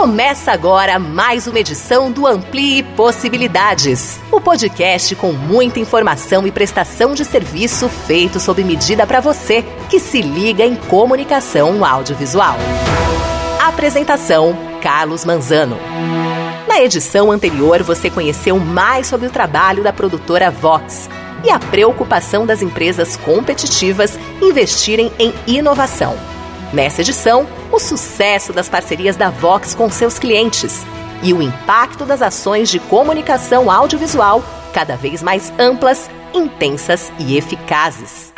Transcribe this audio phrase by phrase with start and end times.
[0.00, 7.12] Começa agora mais uma edição do Amplie Possibilidades, o podcast com muita informação e prestação
[7.12, 12.56] de serviço feito sob medida para você que se liga em comunicação audiovisual.
[13.62, 15.76] Apresentação: Carlos Manzano.
[16.66, 21.10] Na edição anterior, você conheceu mais sobre o trabalho da produtora Vox
[21.44, 26.16] e a preocupação das empresas competitivas investirem em inovação.
[26.72, 30.84] Nessa edição, o sucesso das parcerias da Vox com seus clientes
[31.22, 34.42] e o impacto das ações de comunicação audiovisual
[34.72, 38.32] cada vez mais amplas, intensas e eficazes.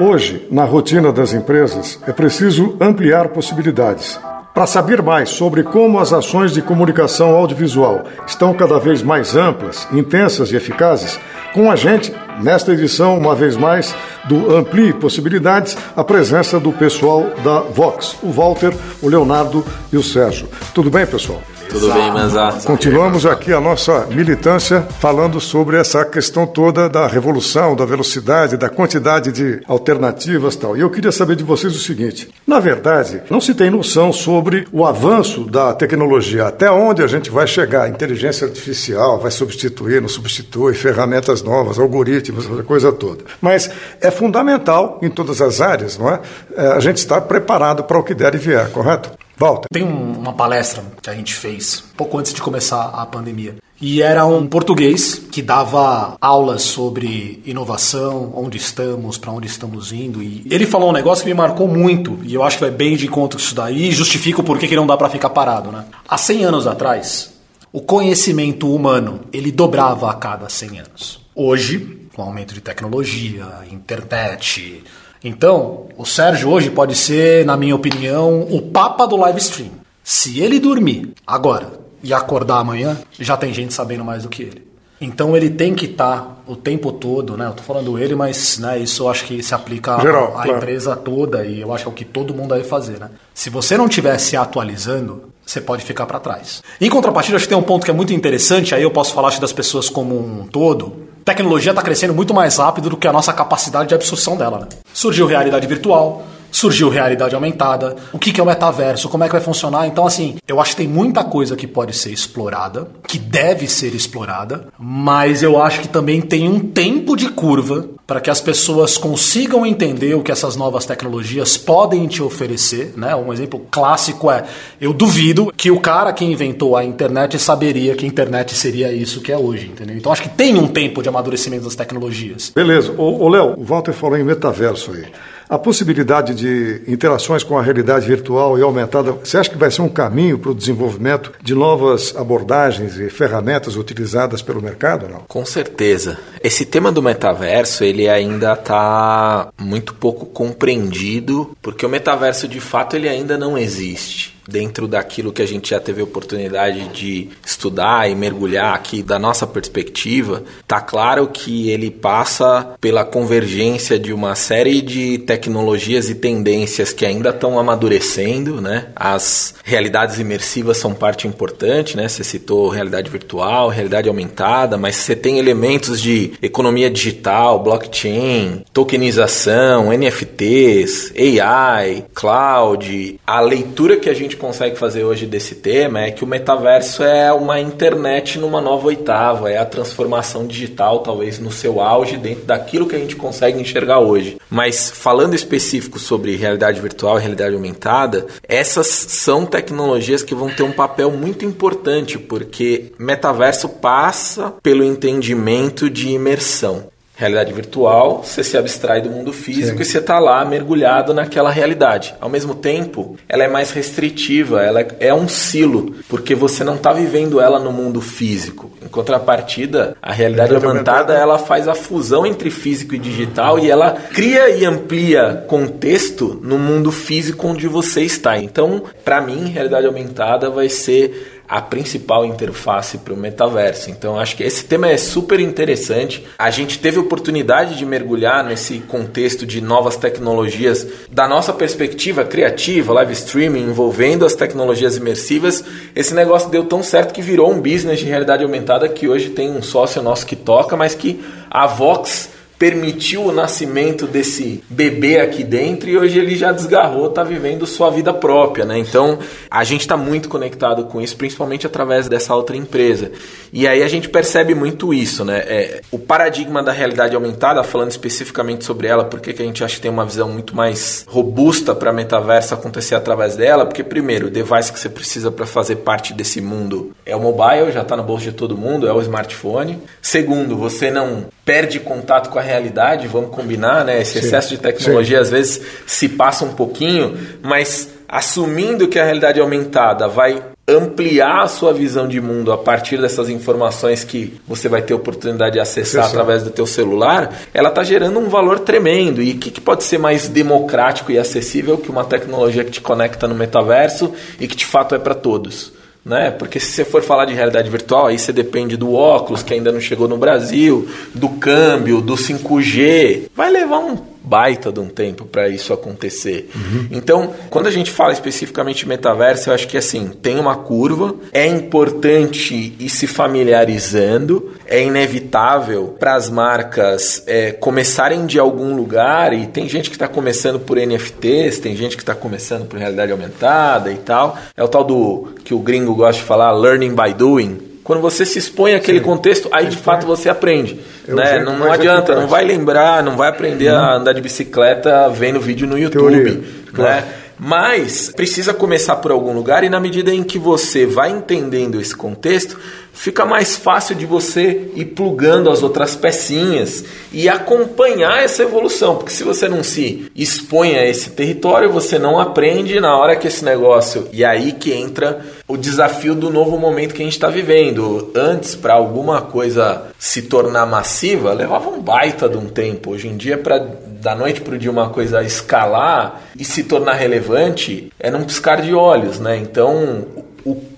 [0.00, 4.18] Hoje, na rotina das empresas, é preciso ampliar possibilidades.
[4.54, 9.88] Para saber mais sobre como as ações de comunicação audiovisual estão cada vez mais amplas,
[9.92, 11.18] intensas e eficazes,
[11.52, 13.92] com a gente, nesta edição, uma vez mais,
[14.28, 18.72] do Amplie Possibilidades, a presença do pessoal da Vox, o Walter,
[19.02, 20.48] o Leonardo e o Sérgio.
[20.72, 21.42] Tudo bem, pessoal?
[21.74, 22.52] Tudo bem, Manzá.
[22.64, 28.68] Continuamos aqui a nossa militância falando sobre essa questão toda da revolução, da velocidade, da
[28.68, 30.76] quantidade de alternativas e tal.
[30.76, 34.68] E eu queria saber de vocês o seguinte: na verdade, não se tem noção sobre
[34.70, 37.88] o avanço da tecnologia, até onde a gente vai chegar.
[37.88, 43.24] Inteligência artificial vai substituir, não substitui, ferramentas novas, algoritmos, essa coisa toda.
[43.40, 43.68] Mas
[44.00, 46.20] é fundamental em todas as áreas, não é?
[46.56, 49.23] é a gente estar preparado para o que der e vier, correto?
[49.36, 49.68] Volta.
[49.72, 53.56] Tem uma palestra que a gente fez pouco antes de começar a pandemia.
[53.80, 60.22] E era um português que dava aulas sobre inovação, onde estamos, para onde estamos indo.
[60.22, 62.96] E ele falou um negócio que me marcou muito, e eu acho que vai bem
[62.96, 65.72] de encontro com isso daí, e justifica o porquê que não dá para ficar parado.
[65.72, 65.84] Né?
[66.08, 67.34] Há 100 anos atrás,
[67.72, 71.20] o conhecimento humano ele dobrava a cada 100 anos.
[71.34, 74.82] Hoje, com o aumento de tecnologia, internet,
[75.24, 79.70] então, o Sérgio hoje pode ser, na minha opinião, o papa do live stream.
[80.02, 81.72] Se ele dormir agora
[82.02, 84.64] e acordar amanhã, já tem gente sabendo mais do que ele.
[85.00, 87.46] Então ele tem que estar tá o tempo todo, né?
[87.46, 90.56] Eu tô falando ele, mas né, isso eu acho que se aplica Geral, à, claro.
[90.56, 93.10] empresa toda e eu acho que é o que todo mundo deve fazer, né?
[93.32, 96.62] Se você não estiver se atualizando, você pode ficar para trás.
[96.80, 99.28] Em contrapartida, acho que tem um ponto que é muito interessante, aí eu posso falar
[99.28, 101.04] acho, das pessoas como um todo.
[101.24, 104.58] Tecnologia está crescendo muito mais rápido do que a nossa capacidade de absorção dela.
[104.60, 104.66] Né?
[104.92, 106.22] Surgiu realidade virtual,
[106.64, 109.86] surgiu realidade aumentada, o que, que é o metaverso, como é que vai funcionar.
[109.86, 113.94] Então, assim, eu acho que tem muita coisa que pode ser explorada, que deve ser
[113.94, 118.96] explorada, mas eu acho que também tem um tempo de curva para que as pessoas
[118.96, 122.94] consigam entender o que essas novas tecnologias podem te oferecer.
[122.96, 123.14] Né?
[123.14, 124.44] Um exemplo clássico é:
[124.80, 129.20] eu duvido que o cara que inventou a internet saberia que a internet seria isso
[129.20, 129.66] que é hoje.
[129.66, 129.96] Entendeu?
[129.96, 132.52] Então, acho que tem um tempo de amadurecimento das tecnologias.
[132.54, 132.94] Beleza.
[132.96, 135.04] Ô Léo, o Walter falou em metaverso aí.
[135.48, 139.82] A possibilidade de interações com a realidade virtual e aumentada, você acha que vai ser
[139.82, 145.08] um caminho para o desenvolvimento de novas abordagens e ferramentas utilizadas pelo mercado?
[145.08, 145.20] Não?
[145.28, 146.18] Com certeza.
[146.42, 152.96] Esse tema do metaverso ele ainda está muito pouco compreendido, porque o metaverso de fato
[152.96, 158.14] ele ainda não existe dentro daquilo que a gente já teve oportunidade de estudar e
[158.14, 164.82] mergulhar aqui da nossa perspectiva, tá claro que ele passa pela convergência de uma série
[164.82, 168.88] de tecnologias e tendências que ainda estão amadurecendo, né?
[168.94, 172.08] As realidades imersivas são parte importante, né?
[172.08, 179.92] Você citou realidade virtual, realidade aumentada, mas você tem elementos de economia digital, blockchain, tokenização,
[179.92, 186.10] NFTs, AI, cloud, a leitura que a gente gente consegue fazer hoje desse tema é
[186.10, 191.52] que o metaverso é uma internet numa nova oitava, é a transformação digital, talvez no
[191.52, 194.36] seu auge, dentro daquilo que a gente consegue enxergar hoje.
[194.50, 200.64] Mas falando específico sobre realidade virtual e realidade aumentada, essas são tecnologias que vão ter
[200.64, 206.93] um papel muito importante, porque metaverso passa pelo entendimento de imersão.
[207.16, 209.82] Realidade virtual, você se abstrai do mundo físico Sim.
[209.82, 212.12] e você está lá mergulhado naquela realidade.
[212.20, 216.92] Ao mesmo tempo, ela é mais restritiva, ela é um silo, porque você não está
[216.92, 218.72] vivendo ela no mundo físico.
[218.84, 223.92] Em contrapartida, a realidade aumentada ela faz a fusão entre físico e digital e ela
[224.12, 228.36] cria e amplia contexto no mundo físico onde você está.
[228.36, 233.90] Então, para mim, realidade aumentada vai ser a principal interface para o metaverso.
[233.90, 236.26] Então, acho que esse tema é super interessante.
[236.38, 242.92] A gente teve oportunidade de mergulhar nesse contexto de novas tecnologias da nossa perspectiva criativa,
[242.94, 245.64] live streaming, envolvendo as tecnologias imersivas.
[245.94, 249.50] Esse negócio deu tão certo que virou um business de realidade aumentada que hoje tem
[249.50, 255.44] um sócio nosso que toca, mas que a Vox permitiu o nascimento desse bebê aqui
[255.44, 258.78] dentro e hoje ele já desgarrou, está vivendo sua vida própria, né?
[258.78, 259.18] Então
[259.50, 263.12] a gente está muito conectado com isso, principalmente através dessa outra empresa.
[263.52, 265.38] E aí a gente percebe muito isso, né?
[265.46, 269.76] É, o paradigma da realidade aumentada, falando especificamente sobre ela, porque que a gente acha
[269.76, 273.66] que tem uma visão muito mais robusta para metaverso acontecer através dela?
[273.66, 277.72] Porque primeiro, o device que você precisa para fazer parte desse mundo é o mobile,
[277.72, 279.82] já está na bolsa de todo mundo, é o smartphone.
[280.00, 284.00] Segundo, você não perde contato com a realidade, vamos combinar, né?
[284.00, 285.22] Esse sim, excesso de tecnologia sim.
[285.22, 291.48] às vezes se passa um pouquinho, mas assumindo que a realidade aumentada vai ampliar a
[291.48, 296.06] sua visão de mundo a partir dessas informações que você vai ter oportunidade de acessar
[296.06, 299.22] através do teu celular, ela está gerando um valor tremendo.
[299.22, 302.80] E o que, que, pode ser mais democrático e acessível que uma tecnologia que te
[302.80, 305.72] conecta no metaverso e que de fato é para todos?
[306.04, 306.30] Né?
[306.30, 309.72] Porque se você for falar de realidade virtual, aí você depende do óculos que ainda
[309.72, 313.30] não chegou no Brasil, do câmbio, do 5G.
[313.34, 316.48] Vai levar um baita de um tempo para isso acontecer.
[316.54, 316.88] Uhum.
[316.90, 321.46] Então, quando a gente fala especificamente metaverso, eu acho que assim, tem uma curva, é
[321.46, 329.46] importante ir se familiarizando, é inevitável para as marcas é, começarem de algum lugar, e
[329.46, 333.92] tem gente que está começando por NFTs, tem gente que está começando por realidade aumentada
[333.92, 334.38] e tal.
[334.56, 338.24] É o tal do que o gringo gosta de falar, learning by doing quando você
[338.24, 339.04] se expõe àquele Sim.
[339.04, 340.80] contexto, aí de fato você aprende.
[341.06, 341.38] né?
[341.40, 344.00] Não, não adianta, não vai lembrar, não vai aprender a uhum.
[344.00, 346.10] andar de bicicleta vendo vídeo no YouTube.
[346.10, 346.42] Teoria.
[346.72, 347.04] Né?
[347.38, 351.94] Mas precisa começar por algum lugar e na medida em que você vai entendendo esse
[351.94, 352.58] contexto,
[352.94, 359.12] fica mais fácil de você ir plugando as outras pecinhas e acompanhar essa evolução, porque
[359.12, 363.44] se você não se expõe a esse território, você não aprende na hora que esse
[363.44, 364.08] negócio.
[364.12, 368.10] E aí que entra o desafio do novo momento que a gente está vivendo.
[368.14, 372.92] Antes, para alguma coisa se tornar massiva, levava um baita de um tempo.
[372.92, 373.58] Hoje em dia, para
[374.04, 378.60] da noite para o dia uma coisa escalar e se tornar relevante, é num piscar
[378.60, 379.38] de olhos, né?
[379.38, 380.06] Então,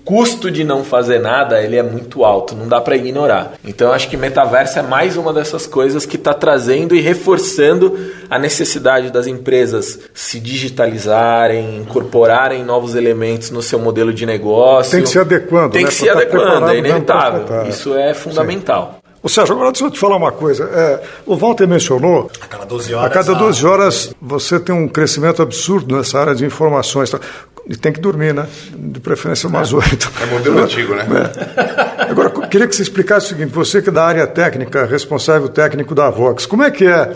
[0.07, 3.55] custo de não fazer nada ele é muito alto, não dá para ignorar.
[3.65, 7.99] Então acho que metaverso é mais uma dessas coisas que está trazendo e reforçando
[8.29, 14.91] a necessidade das empresas se digitalizarem, incorporarem novos elementos no seu modelo de negócio.
[14.91, 15.73] Tem que se adequando.
[15.73, 15.89] Tem né?
[15.89, 17.67] que se adequando, é inevitável.
[17.67, 18.93] Isso é fundamental.
[18.93, 18.96] Sim.
[19.27, 20.63] Ô Sérgio, agora deixa eu te falar uma coisa.
[20.63, 22.31] É, o Walter mencionou.
[22.39, 23.05] A cada 12 horas.
[23.05, 27.13] A cada 12 horas você tem um crescimento absurdo nessa área de informações.
[27.67, 28.47] E tem que dormir, né?
[28.73, 30.09] De preferência umas oito.
[30.21, 31.05] É, é modelo antigo, né?
[31.57, 32.09] É.
[32.09, 35.93] Agora, queria que você explicasse o seguinte: você que é da área técnica, responsável técnico
[35.93, 37.13] da Vox, como é que é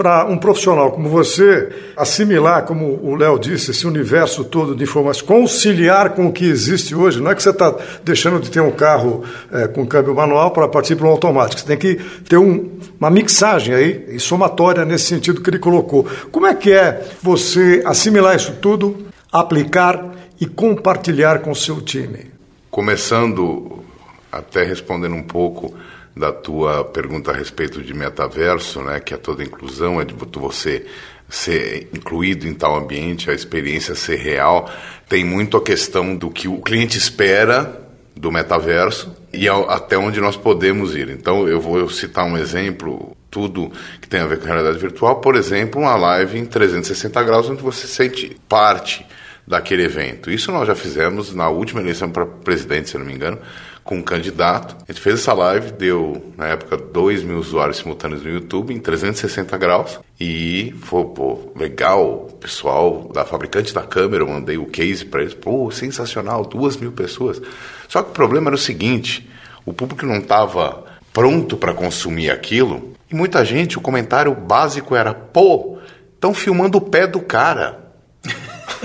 [0.00, 5.20] para um profissional como você assimilar, como o Léo disse, esse universo todo de informações,
[5.20, 7.20] conciliar com o que existe hoje?
[7.20, 10.66] Não é que você está deixando de ter um carro é, com câmbio manual para
[10.68, 11.60] partir para um automático.
[11.60, 16.06] Você tem que ter um, uma mixagem aí, e somatória nesse sentido que ele colocou.
[16.32, 19.10] Como é que é você assimilar isso tudo?
[19.32, 22.30] aplicar e compartilhar com o seu time?
[22.70, 23.84] Começando,
[24.30, 25.74] até respondendo um pouco
[26.16, 30.86] da tua pergunta a respeito de metaverso, né, que é toda inclusão, é de você
[31.28, 34.70] ser incluído em tal ambiente, a experiência ser real,
[35.08, 37.80] tem muito a questão do que o cliente espera
[38.16, 41.08] do metaverso e até onde nós podemos ir.
[41.08, 43.70] Então, eu vou citar um exemplo, tudo
[44.00, 47.62] que tem a ver com realidade virtual, por exemplo, uma live em 360 graus onde
[47.62, 49.06] você sente parte
[49.50, 50.30] daquele evento.
[50.30, 53.36] Isso nós já fizemos na última eleição para presidente, se não me engano,
[53.82, 54.76] com um candidato.
[54.88, 58.78] A gente fez essa live, deu na época 2 mil usuários simultâneos no YouTube em
[58.78, 62.28] 360 graus e foi pô, legal.
[62.40, 66.92] Pessoal da fabricante da câmera, eu mandei o case para eles, pô, sensacional, 2 mil
[66.92, 67.42] pessoas.
[67.88, 69.28] Só que o problema era o seguinte:
[69.66, 75.12] o público não estava pronto para consumir aquilo e muita gente, o comentário básico era,
[75.12, 75.78] pô,
[76.14, 77.79] estão filmando o pé do cara.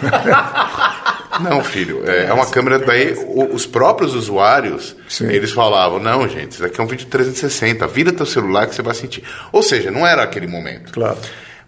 [1.42, 3.14] Não, filho, é, é, uma câmera daí.
[3.52, 5.28] os próprios usuários, Sim.
[5.28, 8.82] eles falavam: não, gente, isso aqui é um vídeo 360, vira teu celular que você
[8.82, 9.24] vai sentir.
[9.52, 10.94] Ou seja, não era aquele momento.
[10.94, 11.18] Claro.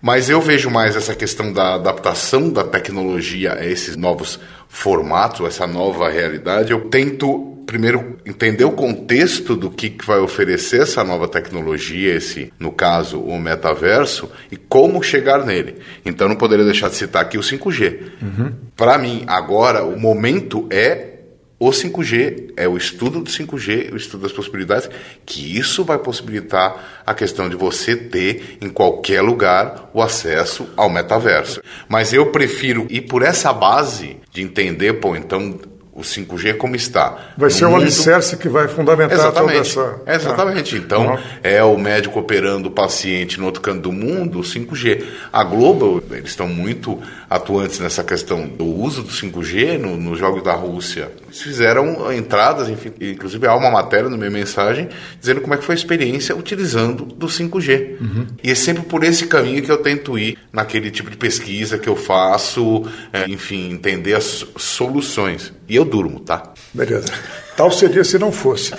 [0.01, 5.65] Mas eu vejo mais essa questão da adaptação da tecnologia a esses novos formatos, essa
[5.65, 6.71] nova realidade.
[6.71, 12.71] Eu tento primeiro entender o contexto do que vai oferecer essa nova tecnologia, esse, no
[12.71, 15.75] caso, o metaverso, e como chegar nele.
[16.05, 17.99] Então não poderia deixar de citar aqui o 5G.
[18.21, 18.53] Uhum.
[18.75, 21.17] Para mim, agora, o momento é
[21.59, 24.89] o 5G, é o estudo do 5G, o estudo das possibilidades,
[25.25, 30.89] que isso vai possibilitar a questão de você ter em qualquer lugar o acesso ao
[30.89, 31.61] metaverso.
[31.89, 35.59] Mas eu prefiro ir por essa base de entender, pô, então
[35.97, 37.33] o 5G como está.
[37.35, 37.81] Vai ser o mundo...
[37.81, 40.25] alicerce que vai fundamentar exatamente, toda essa...
[40.25, 40.75] Exatamente.
[40.75, 40.77] Ah.
[40.77, 41.17] Então, uhum.
[41.41, 45.03] é o médico operando o paciente no outro canto do mundo, o 5G.
[45.33, 50.43] A Globo, eles estão muito atuantes nessa questão do uso do 5G nos no jogos
[50.43, 51.11] da Rússia.
[51.25, 54.89] Eles fizeram entradas, enfim, inclusive há uma matéria na minha mensagem
[55.19, 57.99] dizendo como é que foi a experiência utilizando do 5G.
[57.99, 58.27] Uhum.
[58.43, 61.89] E é sempre por esse caminho que eu tento ir naquele tipo de pesquisa que
[61.89, 65.56] eu faço, é, enfim, entender as soluções.
[65.69, 66.53] E eu durmo, tá?
[66.73, 67.11] Beleza.
[67.57, 68.71] Tal seria se não fosse.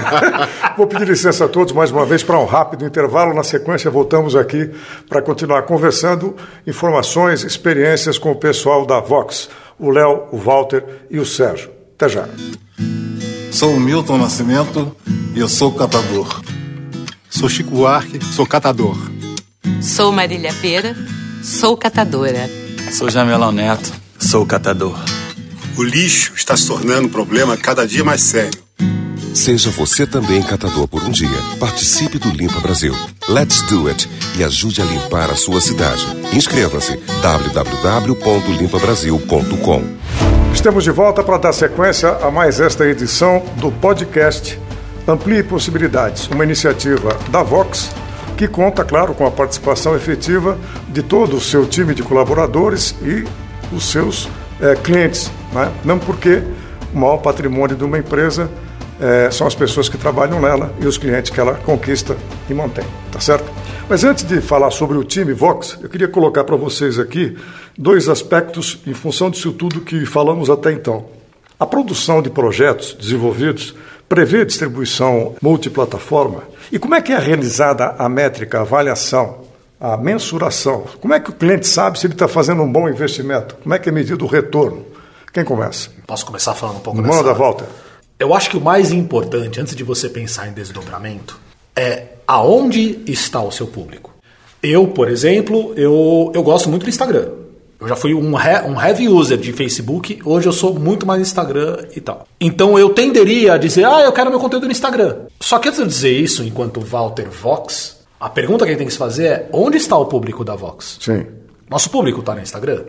[0.76, 3.34] Vou pedir licença a todos mais uma vez para um rápido intervalo.
[3.34, 4.70] Na sequência, voltamos aqui
[5.08, 11.18] para continuar conversando, informações, experiências com o pessoal da Vox, o Léo, o Walter e
[11.18, 11.70] o Sérgio.
[11.96, 12.28] Até já.
[13.50, 14.94] Sou o Milton Nascimento
[15.34, 16.42] e eu sou catador.
[17.28, 18.96] Sou Chico Buarque, sou catador.
[19.80, 20.94] Sou Marília Pera,
[21.42, 22.48] sou catadora.
[22.92, 24.98] Sou Jamelão Neto, sou catador.
[25.80, 28.60] O lixo está se tornando um problema cada dia mais sério.
[29.32, 31.30] Seja você também catador por um dia.
[31.58, 32.94] Participe do Limpa Brasil.
[33.26, 34.06] Let's do it
[34.38, 36.04] e ajude a limpar a sua cidade.
[36.34, 39.84] Inscreva-se www.limpabrasil.com.
[40.52, 44.60] Estamos de volta para dar sequência a mais esta edição do podcast
[45.08, 47.90] Amplie Possibilidades, uma iniciativa da Vox
[48.36, 50.58] que conta, claro, com a participação efetiva
[50.90, 53.24] de todo o seu time de colaboradores e
[53.74, 54.28] os seus
[54.60, 55.30] é, clientes.
[55.52, 55.72] Né?
[55.84, 56.42] Não porque
[56.92, 58.50] o maior patrimônio de uma empresa
[59.00, 62.16] é, são as pessoas que trabalham nela e os clientes que ela conquista
[62.48, 63.50] e mantém, tá certo?
[63.88, 67.36] Mas antes de falar sobre o time Vox, eu queria colocar para vocês aqui
[67.76, 71.06] dois aspectos em função disso tudo que falamos até então.
[71.58, 73.74] A produção de projetos desenvolvidos
[74.08, 76.42] prevê distribuição multiplataforma?
[76.70, 80.84] E como é que é realizada a métrica, a avaliação a mensuração.
[81.00, 83.56] Como é que o cliente sabe se ele está fazendo um bom investimento?
[83.62, 84.84] Como é que é medido o retorno?
[85.32, 85.90] Quem começa?
[86.06, 87.24] Posso começar falando um pouco Manda dessa...
[87.24, 87.66] da volta.
[88.18, 91.38] Eu acho que o mais importante, antes de você pensar em desdobramento,
[91.74, 94.12] é aonde está o seu público.
[94.62, 97.30] Eu, por exemplo, eu, eu gosto muito do Instagram.
[97.80, 101.22] Eu já fui um, he, um heavy user de Facebook, hoje eu sou muito mais
[101.22, 102.28] Instagram e tal.
[102.38, 105.16] Então eu tenderia a dizer, ah, eu quero meu conteúdo no Instagram.
[105.40, 108.86] Só que antes de dizer isso, enquanto Walter Vox, a pergunta que a gente tem
[108.86, 110.98] que se fazer é: onde está o público da Vox?
[111.00, 111.24] Sim.
[111.70, 112.84] Nosso público está no Instagram?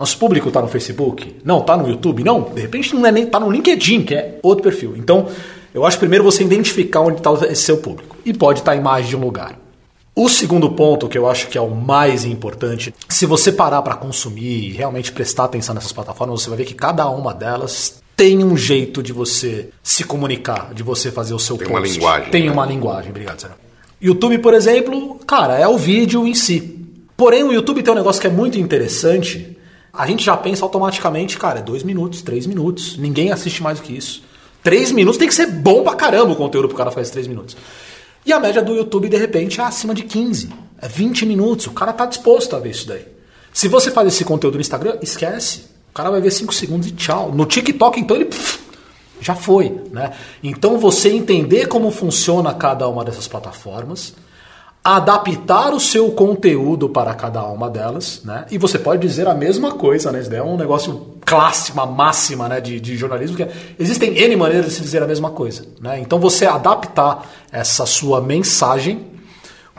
[0.00, 1.36] Nosso público está no Facebook?
[1.44, 2.24] Não, está no YouTube?
[2.24, 4.94] Não, de repente não é nem está no LinkedIn, que é outro perfil.
[4.96, 5.28] Então,
[5.74, 8.16] eu acho primeiro você identificar onde está esse seu público.
[8.24, 9.58] E pode estar tá em mais de um lugar.
[10.16, 13.94] O segundo ponto, que eu acho que é o mais importante, se você parar para
[13.94, 18.42] consumir e realmente prestar atenção nessas plataformas, você vai ver que cada uma delas tem
[18.42, 21.82] um jeito de você se comunicar, de você fazer o seu tem post.
[21.82, 22.30] Tem uma linguagem.
[22.30, 22.52] Tem né?
[22.52, 23.58] uma linguagem, obrigado, Sérgio.
[24.00, 26.86] YouTube, por exemplo, cara, é o vídeo em si.
[27.18, 29.58] Porém, o YouTube tem um negócio que é muito interessante.
[30.00, 32.96] A gente já pensa automaticamente, cara, é dois minutos, três minutos.
[32.96, 34.22] Ninguém assiste mais do que isso.
[34.62, 37.54] Três minutos tem que ser bom pra caramba o conteúdo pro cara fazer três minutos.
[38.24, 40.48] E a média do YouTube, de repente, é acima de 15.
[40.80, 41.66] É 20 minutos.
[41.66, 43.04] O cara tá disposto a ver isso daí.
[43.52, 45.66] Se você faz esse conteúdo no Instagram, esquece.
[45.90, 47.30] O cara vai ver 5 segundos e tchau.
[47.34, 48.58] No TikTok, então, ele pff,
[49.20, 49.82] já foi.
[49.92, 50.14] Né?
[50.42, 54.14] Então você entender como funciona cada uma dessas plataformas,
[54.82, 58.46] adaptar o seu conteúdo para cada uma delas, né?
[58.50, 60.20] E você pode dizer a mesma coisa, né?
[60.20, 64.34] Isso é um negócio clássico, uma máxima né, de, de jornalismo, que é, existem N
[64.36, 65.64] maneiras de se dizer a mesma coisa.
[65.80, 66.00] Né?
[66.00, 69.06] Então você adaptar essa sua mensagem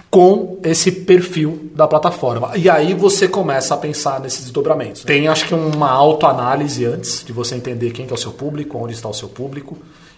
[0.09, 2.51] com esse perfil da plataforma.
[2.55, 5.03] E aí você começa a pensar nesses desdobramentos.
[5.03, 8.77] Tem acho que uma autoanálise antes de você entender quem que é o seu público,
[8.77, 9.77] onde está o seu público,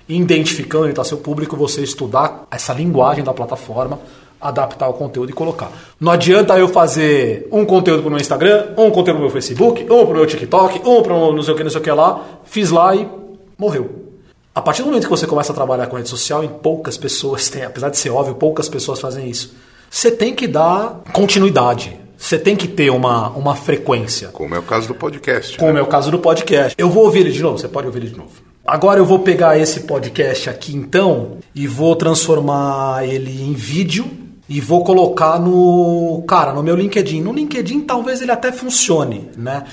[0.10, 4.00] identificando onde está o seu público, você estudar essa linguagem da plataforma,
[4.48, 5.72] adaptar o conteúdo e colocar.
[6.00, 9.30] Não adianta eu fazer um conteúdo para o meu Instagram, um conteúdo para o meu
[9.30, 11.84] Facebook, um para o meu TikTok, um para não sei o que, não sei o
[11.84, 13.08] que lá, fiz lá e
[13.58, 14.04] morreu.
[14.56, 17.50] A partir do momento que você começa a trabalhar com rede social, em poucas pessoas
[17.50, 19.54] têm, apesar de ser óbvio, poucas pessoas fazem isso
[19.94, 21.96] você tem que dar continuidade.
[22.18, 24.30] Você tem que ter uma, uma frequência.
[24.30, 25.56] Como é o caso do podcast.
[25.56, 25.80] Como né?
[25.80, 26.76] é o caso do podcast.
[26.80, 28.32] Eu vou ouvir ele de novo, você pode ouvir ele de novo.
[28.66, 34.10] Agora eu vou pegar esse podcast aqui então e vou transformar ele em vídeo
[34.48, 37.22] e vou colocar no, cara, no meu LinkedIn.
[37.22, 39.64] No LinkedIn talvez ele até funcione, né?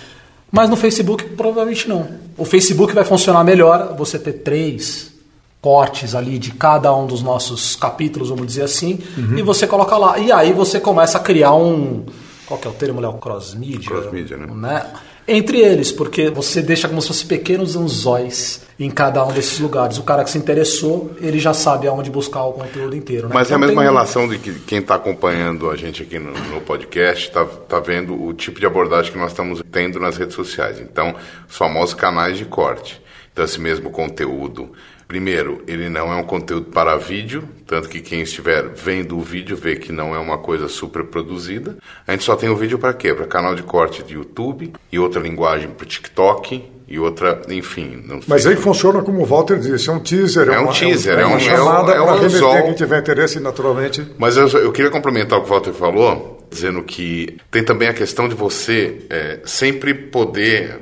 [0.51, 2.09] Mas no Facebook provavelmente não.
[2.37, 5.13] O Facebook vai funcionar melhor você ter três,
[5.61, 9.39] cortes ali de cada um dos nossos capítulos, vamos dizer assim, uhum.
[9.39, 10.19] e você coloca lá.
[10.19, 12.05] E aí você começa a criar um.
[12.47, 13.15] Qual que é o termo, Léo?
[13.15, 13.89] Cross-media?
[13.89, 14.47] Cross-media, né?
[14.47, 14.87] né?
[15.27, 19.99] Entre eles, porque você deixa como se fossem pequenos anzóis em cada um desses lugares.
[19.99, 23.29] O cara que se interessou, ele já sabe aonde buscar o conteúdo inteiro.
[23.29, 23.35] Né?
[23.35, 23.91] Mas então, é a mesma tem...
[23.91, 28.21] relação de que quem está acompanhando a gente aqui no, no podcast está tá vendo
[28.21, 30.81] o tipo de abordagem que nós estamos tendo nas redes sociais.
[30.81, 31.15] Então,
[31.49, 33.01] os famosos canais de corte.
[33.35, 34.73] desse mesmo conteúdo.
[35.11, 39.57] Primeiro, ele não é um conteúdo para vídeo, tanto que quem estiver vendo o vídeo
[39.57, 41.79] vê que não é uma coisa super produzida.
[42.07, 43.13] A gente só tem o vídeo para quê?
[43.13, 48.05] Para canal de corte de YouTube e outra linguagem para TikTok e outra, enfim.
[48.29, 50.49] Mas aí funciona como o Walter disse, é um teaser.
[50.49, 52.63] É, é um uma, teaser, é, um, é uma chamada é um, é para remeter
[52.67, 54.07] quem tiver interesse naturalmente.
[54.17, 57.95] Mas eu, eu queria complementar o que o Walter falou, dizendo que tem também a
[57.95, 60.79] questão de você é, sempre poder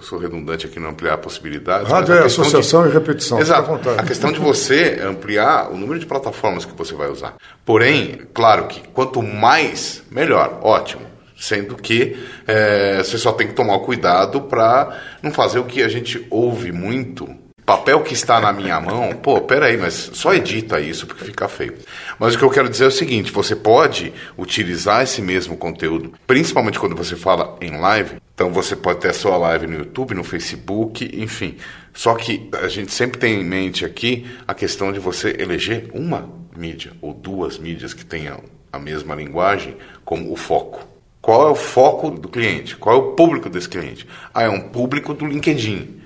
[0.00, 1.88] sou redundante aqui não ampliar possibilidades.
[1.88, 2.90] Rádio é associação de...
[2.90, 3.38] e repetição.
[3.38, 3.78] Exato.
[3.98, 7.34] A questão de você ampliar o número de plataformas que você vai usar.
[7.64, 10.58] Porém, claro que quanto mais, melhor.
[10.62, 11.02] Ótimo.
[11.36, 15.88] Sendo que é, você só tem que tomar cuidado para não fazer o que a
[15.88, 17.41] gente ouve muito
[17.72, 21.74] papel que está na minha mão, pô, peraí, mas só edita isso porque fica feio.
[22.18, 26.12] Mas o que eu quero dizer é o seguinte: você pode utilizar esse mesmo conteúdo,
[26.26, 28.16] principalmente quando você fala em live.
[28.34, 31.56] Então você pode ter a sua live no YouTube, no Facebook, enfim.
[31.94, 36.28] Só que a gente sempre tem em mente aqui a questão de você eleger uma
[36.54, 40.86] mídia ou duas mídias que tenham a mesma linguagem como o foco.
[41.22, 42.76] Qual é o foco do cliente?
[42.76, 44.06] Qual é o público desse cliente?
[44.34, 46.01] Ah, é um público do LinkedIn.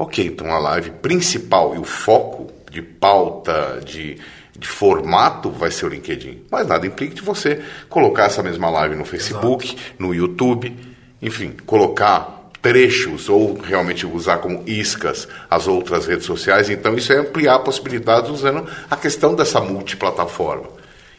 [0.00, 4.16] Ok, então a live principal e o foco de pauta, de,
[4.58, 6.44] de formato vai ser o LinkedIn.
[6.50, 9.82] Mas nada implica de você colocar essa mesma live no Facebook, Exato.
[9.98, 10.74] no YouTube,
[11.20, 16.70] enfim, colocar trechos ou realmente usar como iscas as outras redes sociais.
[16.70, 20.70] Então isso é ampliar possibilidades usando a questão dessa multiplataforma.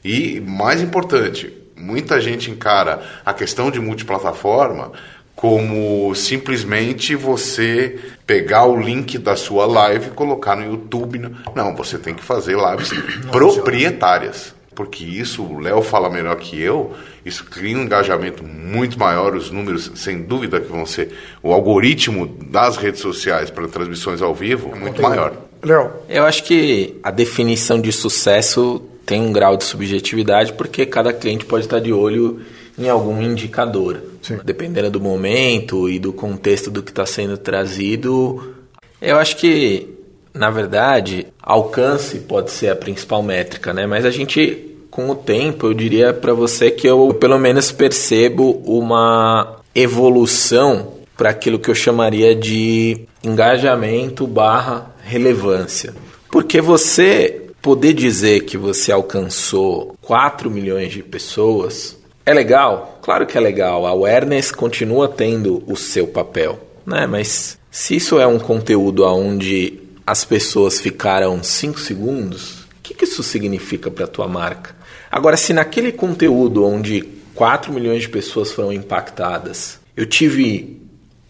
[0.04, 4.92] E mais importante, muita gente encara a questão de multiplataforma
[5.36, 11.20] como simplesmente você pegar o link da sua live e colocar no YouTube.
[11.56, 12.92] Não, você tem que fazer lives
[13.32, 14.54] proprietárias.
[14.74, 16.94] Porque isso, o Léo fala melhor que eu,
[17.26, 21.12] isso cria um engajamento muito maior, os números, sem dúvida, que vão ser.
[21.44, 25.34] O algoritmo das redes sociais para transmissões ao vivo é muito maior.
[25.62, 25.92] Léo.
[26.08, 31.46] Eu acho que a definição de sucesso tem um grau de subjetividade, porque cada cliente
[31.46, 32.42] pode estar de olho
[32.82, 34.02] em algum indicador.
[34.22, 34.40] Sim.
[34.44, 38.56] Dependendo do momento e do contexto do que está sendo trazido,
[39.02, 39.88] eu acho que,
[40.34, 43.86] na verdade, alcance pode ser a principal métrica, né?
[43.88, 48.62] Mas a gente, com o tempo, eu diria para você que eu, pelo menos, percebo
[48.66, 55.94] uma evolução para aquilo que eu chamaria de engajamento barra relevância.
[56.32, 63.00] Porque você poder dizer que você alcançou 4 milhões de pessoas é legal?
[63.02, 63.86] Claro que é legal.
[63.86, 67.08] A awareness continua tendo o seu papel, né?
[67.08, 73.06] Mas se isso é um conteúdo onde as pessoas ficaram 5 segundos, o que, que
[73.06, 74.76] isso significa para a tua marca?
[75.12, 77.02] Agora, se naquele conteúdo onde
[77.36, 80.82] 4 milhões de pessoas foram impactadas, eu tive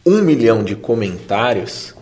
[0.05, 1.95] um milhão de comentários,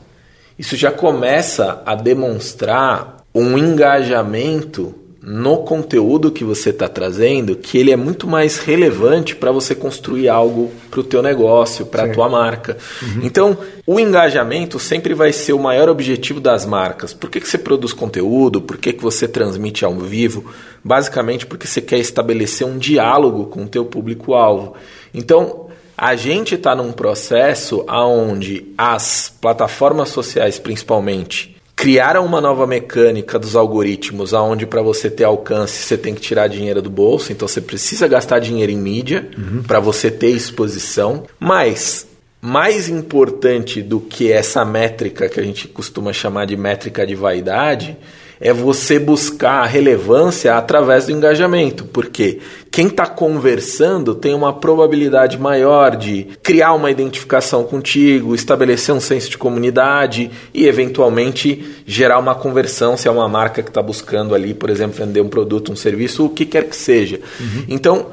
[0.58, 7.92] isso já começa a demonstrar um engajamento no conteúdo que você está trazendo que ele
[7.92, 12.30] é muito mais relevante para você construir algo para o teu negócio, para a tua
[12.30, 12.78] marca.
[13.02, 13.22] Uhum.
[13.24, 17.14] Então, o engajamento sempre vai ser o maior objetivo das marcas.
[17.14, 18.62] Por que, que você produz conteúdo?
[18.62, 20.46] Por que, que você transmite ao vivo?
[20.84, 24.76] Basicamente porque você quer estabelecer um diálogo com o teu público-alvo.
[25.14, 33.40] Então, a gente está num processo onde as plataformas sociais, principalmente, criaram uma nova mecânica
[33.40, 37.48] dos algoritmos, aonde para você ter alcance você tem que tirar dinheiro do bolso, então
[37.48, 39.64] você precisa gastar dinheiro em mídia uhum.
[39.64, 41.24] para você ter exposição.
[41.40, 42.06] Mas
[42.42, 47.96] mais importante do que essa métrica que a gente costuma chamar de métrica de vaidade
[48.40, 52.40] é você buscar a relevância através do engajamento, porque
[52.72, 59.30] quem está conversando tem uma probabilidade maior de criar uma identificação contigo, estabelecer um senso
[59.30, 64.54] de comunidade e, eventualmente, gerar uma conversão se é uma marca que está buscando ali,
[64.54, 67.20] por exemplo, vender um produto, um serviço, o que quer que seja.
[67.40, 67.66] Uhum.
[67.68, 68.08] Então,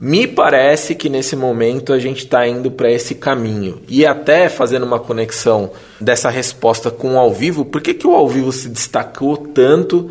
[0.00, 3.80] me parece que nesse momento a gente está indo para esse caminho.
[3.88, 8.14] E até fazendo uma conexão dessa resposta com o ao vivo, por que, que o
[8.14, 10.10] ao vivo se destacou tanto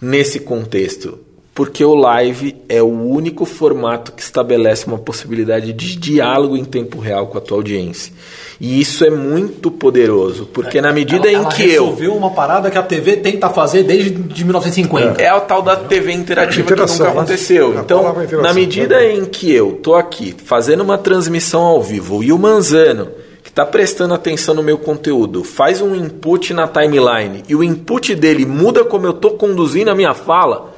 [0.00, 1.18] nesse contexto?
[1.52, 6.98] Porque o live é o único formato que estabelece uma possibilidade de diálogo em tempo
[6.98, 8.12] real com a tua audiência.
[8.60, 11.68] E isso é muito poderoso, porque na medida ela, em ela que eu.
[11.84, 15.20] resolveu uma parada que a TV tenta fazer desde de 1950.
[15.20, 17.78] É, é a tal da TV interativa que nunca aconteceu.
[17.80, 22.38] Então, na medida em que eu tô aqui fazendo uma transmissão ao vivo e o
[22.38, 23.08] Manzano
[23.42, 28.14] que está prestando atenção no meu conteúdo, faz um input na timeline e o input
[28.14, 30.72] dele muda como eu estou conduzindo a minha fala,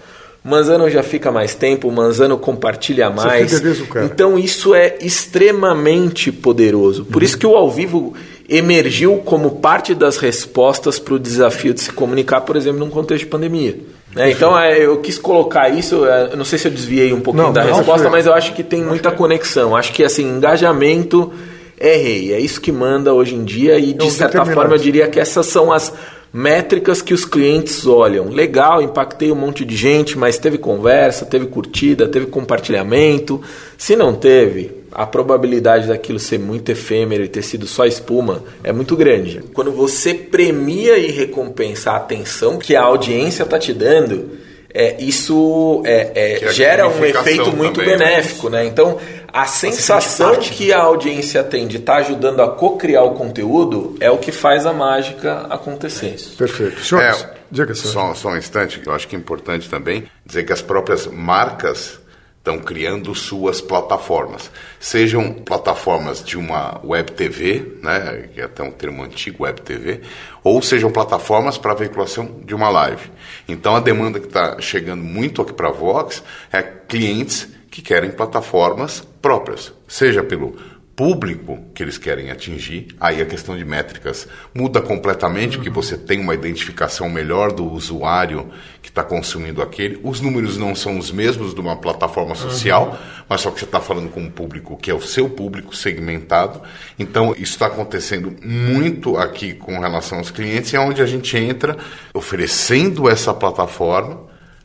[0.45, 3.63] Manzano já fica mais tempo, Manzano compartilha mais.
[4.05, 7.05] Então isso é extremamente poderoso.
[7.05, 7.25] Por uhum.
[7.25, 8.15] isso que o ao vivo
[8.49, 13.25] emergiu como parte das respostas para o desafio de se comunicar, por exemplo, num contexto
[13.25, 13.79] de pandemia.
[14.15, 14.33] Né?
[14.33, 17.53] Então é, eu quis colocar isso, é, não sei se eu desviei um pouquinho Não,
[17.53, 19.77] da não, resposta, mas eu acho que tem muita conexão.
[19.77, 21.33] Acho que assim, engajamento
[21.79, 25.09] é rei, é isso que manda hoje em dia e de certa forma eu diria
[25.09, 25.93] que essas são as
[26.33, 28.29] métricas que os clientes olham.
[28.29, 33.41] Legal, impactei um monte de gente, mas teve conversa, teve curtida, teve compartilhamento.
[33.77, 38.73] Se não teve, a probabilidade daquilo ser muito efêmero e ter sido só espuma é
[38.73, 39.43] muito grande.
[39.53, 44.31] Quando você premia e recompensa a atenção que a audiência está te dando,
[44.75, 48.05] é, isso é, é, é gera um efeito muito também, né?
[48.07, 48.65] benéfico, né?
[48.67, 48.99] Então,
[49.33, 54.19] a sensação que a audiência tem de estar ajudando a co-criar o conteúdo é o
[54.19, 56.17] que faz a mágica acontecer.
[56.37, 56.85] Perfeito.
[56.85, 57.93] Senhores, É, diga, senhor.
[57.93, 61.07] só, só um instante, que eu acho que é importante também dizer que as próprias
[61.07, 61.99] marcas
[62.43, 64.51] estão criando suas plataformas.
[64.81, 70.01] Sejam plataformas de uma web TV, né, que é até um termo antigo, web TV,
[70.43, 73.13] ou sejam plataformas para veiculação de uma live.
[73.47, 76.21] Então a demanda que está chegando muito aqui para a Vox
[76.53, 80.57] é clientes que querem plataformas próprias, seja pelo
[81.03, 86.21] público que eles querem atingir, aí a questão de métricas muda completamente, porque você tem
[86.21, 88.49] uma identificação melhor do usuário
[88.81, 89.99] que está consumindo aquele.
[90.05, 92.97] Os números não são os mesmos de uma plataforma social,
[93.29, 96.63] mas só que você está falando com um público que é o seu público segmentado.
[96.97, 101.37] Então, isso está acontecendo muito aqui com relação aos clientes, e é onde a gente
[101.37, 101.77] entra
[102.15, 104.21] oferecendo essa plataforma.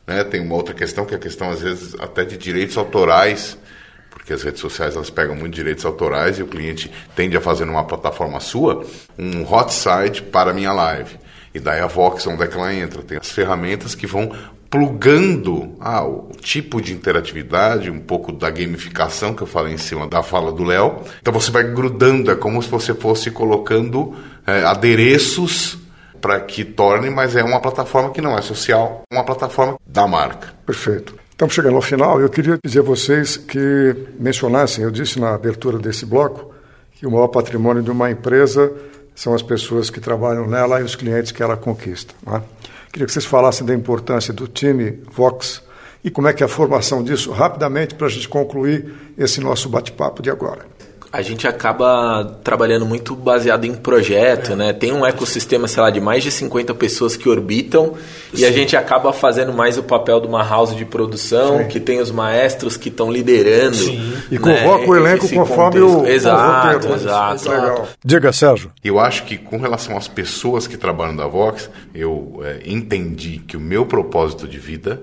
[0.06, 0.24] Né?
[0.24, 3.58] Tem uma outra questão, que é a questão, às vezes, até de direitos autorais
[4.28, 7.64] porque as redes sociais elas pegam muito direitos autorais e o cliente tende a fazer
[7.64, 8.86] numa plataforma sua
[9.18, 11.18] um hot site para a minha live.
[11.54, 13.02] E daí a Vox, onde é que ela entra?
[13.02, 14.30] Tem as ferramentas que vão
[14.70, 20.06] plugando ah, o tipo de interatividade, um pouco da gamificação que eu falei em cima
[20.06, 21.04] da fala do Léo.
[21.22, 24.14] Então você vai grudando, é como se você fosse colocando
[24.46, 25.78] é, adereços
[26.20, 30.54] para que torne, mas é uma plataforma que não é social, uma plataforma da marca.
[30.66, 31.16] Perfeito.
[31.38, 32.20] Estamos chegando ao final.
[32.20, 36.52] Eu queria pedir a vocês que mencionassem, eu disse na abertura desse bloco,
[36.94, 38.74] que o maior patrimônio de uma empresa
[39.14, 42.16] são as pessoas que trabalham nela e os clientes que ela conquista.
[42.26, 42.42] é?
[42.92, 45.62] Queria que vocês falassem da importância do time Vox
[46.04, 49.70] e como é que é a formação disso, rapidamente, para a gente concluir esse nosso
[49.70, 50.66] bate-papo de agora.
[51.12, 54.74] A gente acaba trabalhando muito baseado em projeto, né?
[54.74, 57.94] Tem um ecossistema, sei lá, de mais de 50 pessoas que orbitam
[58.34, 62.02] e a gente acaba fazendo mais o papel de uma house de produção, que tem
[62.02, 63.78] os maestros que estão liderando.
[64.30, 65.98] E convoca o elenco esse conforme contexto.
[65.98, 66.96] o, o Exato, roteiro.
[66.96, 67.50] exato.
[67.50, 67.88] Legal.
[68.04, 68.72] Diga, Sérgio.
[68.84, 73.56] Eu acho que com relação às pessoas que trabalham da Vox, eu é, entendi que
[73.56, 75.02] o meu propósito de vida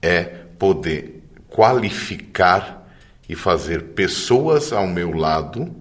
[0.00, 0.22] é
[0.58, 2.85] poder qualificar
[3.28, 5.74] e fazer pessoas ao meu lado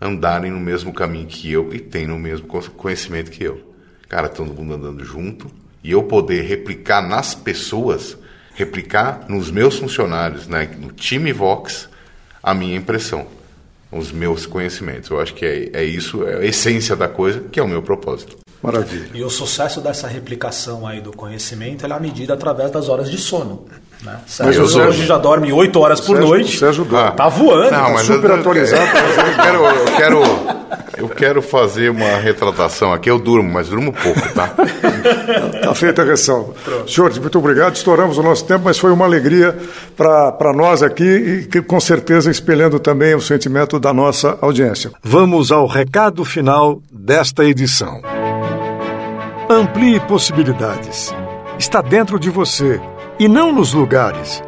[0.00, 3.74] andarem no mesmo caminho que eu e terem o mesmo conhecimento que eu.
[4.08, 5.50] Cara, todo mundo andando junto
[5.82, 8.16] e eu poder replicar nas pessoas,
[8.54, 11.88] replicar nos meus funcionários, né, no time Vox,
[12.42, 13.26] a minha impressão,
[13.90, 15.10] os meus conhecimentos.
[15.10, 17.82] Eu acho que é, é isso, é a essência da coisa, que é o meu
[17.82, 18.38] propósito.
[18.62, 19.10] Maravilha.
[19.14, 23.66] E o sucesso dessa replicação aí do conhecimento é medido através das horas de sono.
[24.02, 24.16] Né?
[24.26, 26.58] Sérgio o Sérgio- hoje já dorme 8 horas por Sérgio- noite.
[26.58, 27.16] Sérgio dorme.
[27.16, 27.70] Tá voando.
[27.72, 28.82] Não, mas super eu- atualizado.
[28.84, 30.22] Eu quero, eu quero,
[30.98, 33.10] eu quero fazer uma retratação aqui.
[33.10, 34.52] Eu durmo, mas durmo pouco, tá?
[35.54, 36.54] Está feita a ressalva.
[36.86, 37.74] Senhores, muito obrigado.
[37.74, 39.56] Estouramos o nosso tempo, mas foi uma alegria
[39.96, 41.02] para nós aqui
[41.42, 44.92] e que, com certeza espelhando também o sentimento da nossa audiência.
[45.02, 48.00] Vamos ao recado final desta edição.
[49.50, 51.12] Amplie possibilidades.
[51.58, 52.80] Está dentro de você
[53.18, 54.42] e não nos lugares.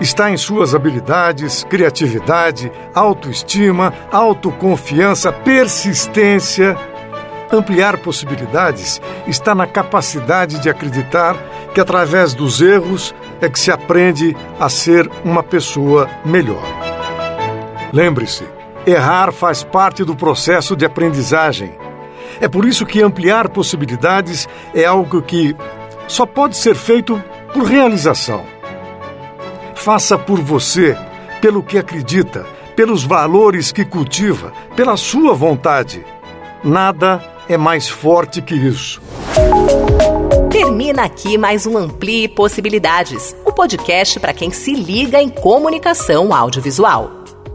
[0.00, 6.76] Está em suas habilidades, criatividade, autoestima, autoconfiança, persistência.
[7.52, 11.36] Ampliar possibilidades está na capacidade de acreditar
[11.74, 16.62] que através dos erros é que se aprende a ser uma pessoa melhor.
[17.92, 18.44] Lembre-se,
[18.86, 21.72] errar faz parte do processo de aprendizagem.
[22.40, 25.54] É por isso que ampliar possibilidades é algo que
[26.08, 28.44] só pode ser feito por realização.
[29.74, 30.96] Faça por você,
[31.40, 36.04] pelo que acredita, pelos valores que cultiva, pela sua vontade.
[36.64, 39.02] Nada é mais forte que isso.
[40.50, 47.10] Termina aqui mais um Amplie Possibilidades, o podcast para quem se liga em comunicação audiovisual.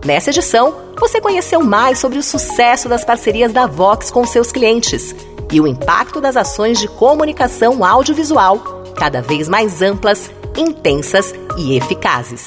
[0.06, 5.16] Nessa edição, você conheceu mais sobre o sucesso das parcerias da Vox com seus clientes
[5.52, 12.46] e o impacto das ações de comunicação audiovisual, cada vez mais amplas, intensas e eficazes.